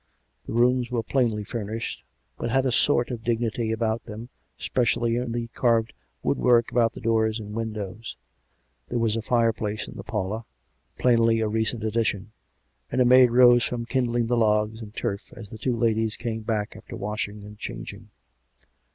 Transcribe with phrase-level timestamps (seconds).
[0.47, 2.01] The rooms were plainly furnished,
[2.35, 5.93] but had a sort of dignity about them, especially in the carved
[6.23, 8.17] woodwork about the doors and windows.
[8.89, 10.43] There was a fireplace in the parlour,
[10.97, 12.31] plainly a recent addition;
[12.91, 16.41] and a maid rose from kindling the logs and turf, as the two ladies came
[16.41, 18.09] back after wash ing and changing.